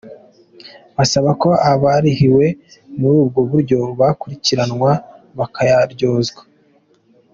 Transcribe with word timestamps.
Basaba 0.95 1.31
ko 1.41 1.49
abarihiwe 1.71 2.45
muri 2.97 3.15
ubwo 3.23 3.39
buryo 3.51 3.79
bakurikiranwa 3.99 4.91
bakayaryozwa. 5.37 6.41